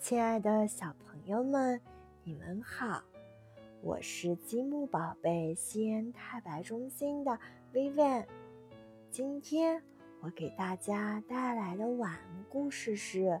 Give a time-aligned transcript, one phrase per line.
[0.00, 1.78] 亲爱的小朋友们，
[2.24, 3.04] 你们好！
[3.82, 7.38] 我是积木宝贝西安太白中心的
[7.70, 8.24] Vivian。
[9.10, 9.82] 今天
[10.22, 13.18] 我给大家带来的晚安故事是《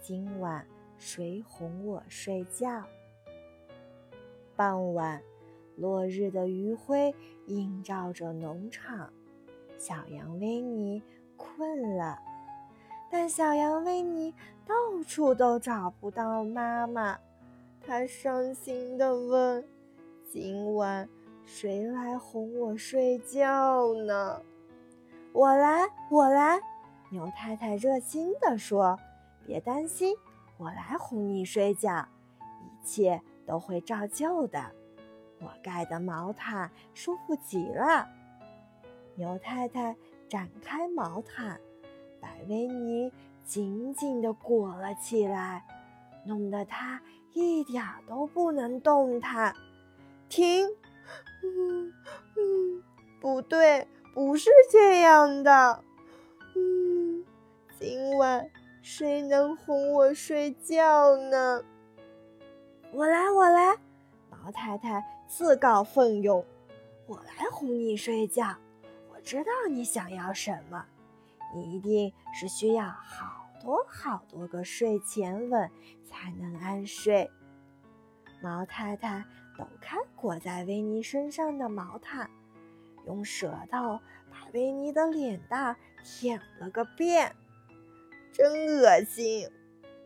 [0.00, 0.64] 今晚
[0.98, 2.68] 谁哄我睡觉》。
[4.54, 5.20] 傍晚，
[5.74, 7.12] 落日的余晖
[7.46, 9.12] 映照着农场，
[9.76, 11.02] 小羊维尼
[11.36, 12.20] 困了。
[13.10, 14.34] 但小羊维尼
[14.66, 14.74] 到
[15.06, 17.18] 处都找不到妈妈，
[17.80, 19.64] 他伤心地问
[20.30, 21.08] ：“今晚
[21.46, 24.42] 谁来哄我睡觉呢
[25.32, 26.60] ？”“我来，我来！”
[27.10, 28.98] 牛太太热心地说
[29.46, 30.14] ，“别担心，
[30.58, 32.06] 我来哄你睡觉，
[32.60, 34.72] 一切都会照旧的。
[35.40, 38.06] 我盖的毛毯舒服极了。”
[39.16, 39.96] 牛太太
[40.28, 41.58] 展开毛毯。
[42.20, 43.12] 把维尼
[43.44, 45.64] 紧紧地裹了起来，
[46.24, 47.00] 弄得他
[47.32, 49.54] 一点都不能动弹。
[50.28, 50.66] 停！
[51.42, 51.92] 嗯
[52.36, 52.82] 嗯，
[53.20, 55.82] 不对，不是这样的。
[56.54, 57.24] 嗯，
[57.78, 58.50] 今晚
[58.82, 61.62] 谁能哄我睡觉呢？
[62.92, 63.76] 我来，我来！
[64.30, 66.44] 毛太太自告奋勇，
[67.06, 68.54] 我来哄你睡觉。
[69.10, 70.84] 我知道你想要什么。
[71.54, 75.70] 你一定是需要好多好多个睡前吻
[76.04, 77.30] 才能安睡。
[78.42, 79.24] 毛太太
[79.58, 82.30] 抖开裹在维尼身上的毛毯，
[83.06, 83.98] 用舌头
[84.30, 87.34] 把维尼的脸蛋舔了个遍，
[88.32, 89.48] 真恶心！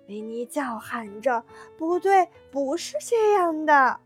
[0.08, 1.44] 维尼叫喊着
[1.78, 4.00] ：“不对，不是这样的。”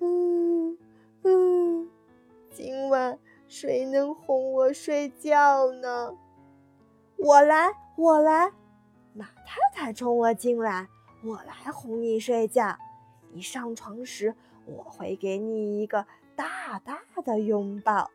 [0.00, 0.78] 嗯
[1.22, 1.90] 嗯，
[2.50, 6.14] 今晚谁能哄我睡觉呢？
[7.16, 8.52] 我来，我来！
[9.12, 10.88] 马太太冲了进来。
[11.24, 12.76] 我来哄你睡觉。
[13.32, 14.34] 你上床时，
[14.66, 16.06] 我会给你一个
[16.36, 18.10] 大大的拥抱。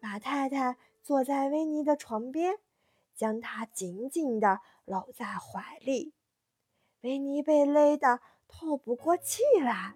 [0.00, 2.58] 马太太坐在维尼的床边，
[3.14, 6.12] 将他紧紧地搂在怀里。
[7.02, 9.94] 维尼被勒得透不过气来。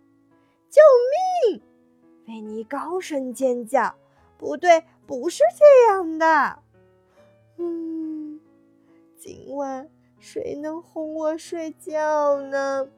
[0.69, 0.81] 救
[1.50, 1.62] 命！
[2.28, 3.97] 维尼高声尖叫。
[4.38, 6.62] 不对，不是这样的。
[7.62, 8.41] 嗯，
[9.19, 9.87] 今晚
[10.19, 12.88] 谁能哄我睡觉呢？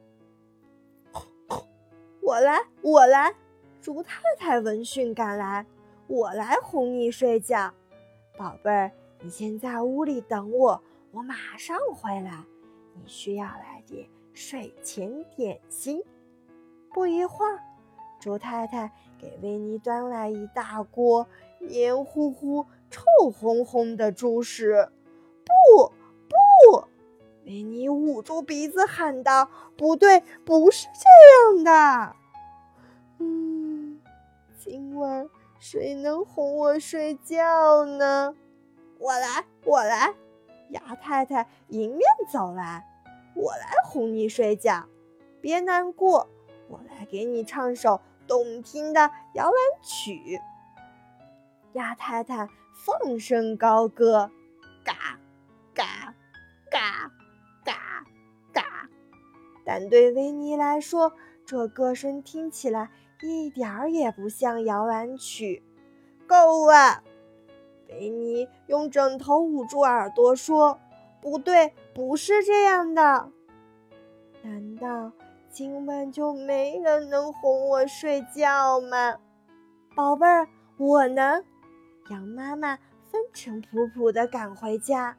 [2.21, 3.35] 我来，我来！
[3.81, 5.65] 竹太太闻讯赶来，
[6.07, 7.73] 我来哄你睡觉，
[8.37, 10.81] 宝贝儿，你先在屋里等我，
[11.11, 12.45] 我马上回来。
[12.93, 16.01] 你需要来点睡前点心。
[16.93, 17.59] 不一会儿，
[18.17, 21.27] 竹太太给维尼端来一大锅
[21.59, 22.65] 黏糊糊。
[22.93, 24.87] 臭烘烘的猪屎！
[25.43, 25.91] 不
[26.29, 26.83] 不！
[27.43, 32.15] 维尼捂住鼻子喊道：“不对，不是这样的。”
[33.17, 33.99] 嗯，
[34.59, 35.27] 今晚
[35.57, 38.35] 谁能哄我睡觉呢？
[38.99, 40.13] 我来，我来！
[40.69, 42.85] 鸭太太迎面走来，
[43.35, 44.85] 我来哄你睡觉。
[45.41, 46.29] 别难过，
[46.69, 50.39] 我来给你唱首动听的摇篮曲。
[51.73, 52.47] 鸭太太。
[52.73, 54.29] 放声高歌，
[54.83, 54.93] 嘎，
[55.73, 56.13] 嘎，
[56.69, 57.11] 嘎，
[57.63, 57.73] 嘎，
[58.51, 58.89] 嘎。
[59.63, 61.13] 但对维尼来说，
[61.45, 62.89] 这歌声听起来
[63.21, 65.63] 一点儿也不像摇篮曲。
[66.27, 67.03] 够了！
[67.89, 70.79] 维尼用枕头捂住耳朵说
[71.21, 73.29] ：“不对，不是这样的。
[74.41, 75.11] 难道
[75.49, 79.17] 今晚就没人能哄我睡觉吗？
[79.95, 80.47] 宝贝儿，
[80.77, 81.45] 我能。”
[82.09, 82.77] 羊妈妈
[83.09, 85.15] 风尘仆仆地赶回家，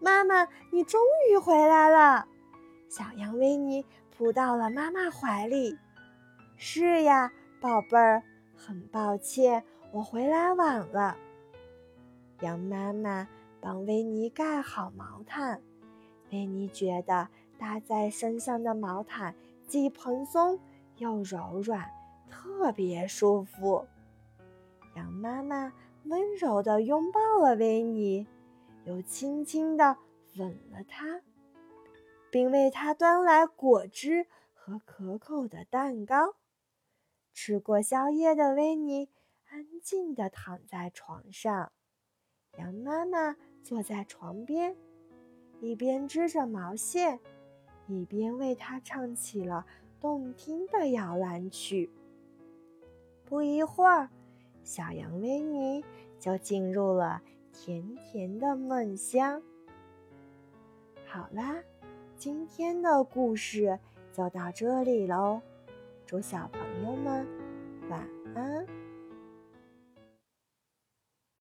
[0.00, 2.26] 妈妈，你终于回来了！
[2.88, 3.84] 小羊维尼
[4.16, 5.76] 扑到了妈妈怀里。
[6.56, 7.30] 是呀，
[7.60, 8.22] 宝贝儿，
[8.56, 11.14] 很抱歉我回来晚了。
[12.40, 13.28] 羊妈妈
[13.60, 15.60] 帮维尼盖好毛毯，
[16.30, 17.28] 维尼觉得
[17.58, 19.34] 搭在身上的毛毯
[19.66, 20.58] 既蓬松
[20.96, 21.90] 又柔软，
[22.30, 23.86] 特别舒服。
[24.94, 25.70] 羊妈妈。
[26.08, 28.26] 温柔地拥抱了维尼，
[28.84, 29.98] 又轻轻地
[30.36, 31.20] 吻了他，
[32.30, 36.34] 并为他端来果汁和可口的蛋糕。
[37.34, 39.10] 吃过宵夜的维尼
[39.50, 41.72] 安静地躺在床上，
[42.56, 44.74] 羊妈妈坐在床边，
[45.60, 47.20] 一边织着毛线，
[47.86, 49.66] 一边为他唱起了
[50.00, 51.90] 动听的摇篮曲。
[53.26, 54.08] 不一会儿。
[54.68, 55.82] 小羊维尼
[56.18, 57.22] 就进入了
[57.54, 59.42] 甜甜的梦乡。
[61.06, 61.56] 好啦，
[62.18, 63.78] 今天的故事
[64.12, 65.40] 就到这里喽，
[66.04, 67.26] 祝小朋友们
[67.88, 68.66] 晚安。